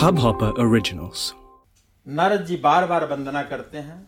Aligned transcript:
Hubhopper 0.00 0.48
Originals. 0.64 1.22
Narad 2.06 2.44
ji 2.44 2.56
बार 2.56 2.84
बार 2.86 3.04
वंदना 3.04 3.42
करते 3.42 3.78
हैं। 3.78 3.98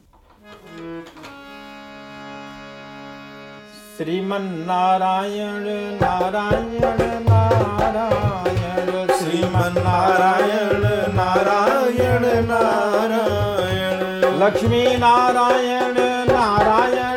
श्रीमन 3.97 4.47
नारायण 4.69 5.67
नारायण 6.03 6.81
नारायण 7.28 8.90
श्रीमन 9.19 9.78
नारायण 9.83 10.83
नारायण। 11.15 12.24
नारायण 12.49 14.03
लक्ष्मी 14.43 14.85
नारायण 14.97 15.95
नारायण। 16.33 17.12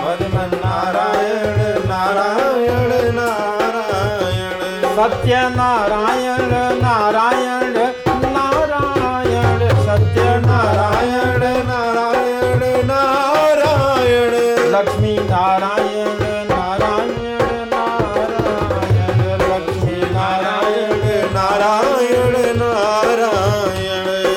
भजमन 0.06 0.56
नारायण 0.64 1.60
नारायण। 1.88 3.16
नारायण 3.16 4.60
सत्य 4.96 5.36
नारायण 5.36 6.52
नारायण। 6.82 7.78
नारायण 8.24 9.60
सत्य 9.86 10.24
नारायण 10.48 11.44
नारायण। 11.68 12.86
नारायण 12.86 14.34
लक्ष्मी 14.74 15.18
नारायण 15.18 15.30
नारायण 15.30 15.81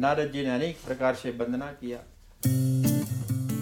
नारद 0.01 0.33
जी 0.35 0.45
ने 0.45 0.51
अनेक 0.51 0.79
प्रकार 0.87 1.15
से 1.15 1.31
वंदना 1.31 1.67
किया। 1.83 1.99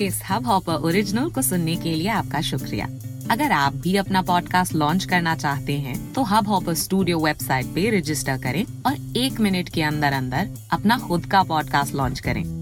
इस 0.06 0.22
हब 0.30 0.46
हॉपर 0.46 0.72
ओरिजिनल 0.72 1.30
को 1.30 1.42
सुनने 1.42 1.76
के 1.76 1.94
लिए 1.94 2.08
आपका 2.10 2.40
शुक्रिया। 2.40 2.86
अगर 3.30 3.52
आप 3.52 3.72
भी 3.74 3.96
अपना 3.96 4.22
पॉडकास्ट 4.22 4.74
लॉन्च 4.74 5.04
करना 5.04 5.36
चाहते 5.36 5.78
हैं 5.80 6.12
तो 6.12 6.22
हब 6.22 6.48
हॉपर 6.48 6.74
स्टूडियो 6.76 7.18
वेबसाइट 7.18 7.66
पे 7.66 7.90
रजिस्टर 7.98 8.36
करें 8.38 8.64
और 8.86 8.94
एक 9.16 9.40
मिनट 9.40 9.68
के 9.68 9.82
अंदर 9.82 10.12
अंदर 10.12 10.48
अपना 10.72 10.98
खुद 10.98 11.26
का 11.26 11.42
पॉडकास्ट 11.42 11.94
लॉन्च 11.94 12.20
करें। 12.20 12.61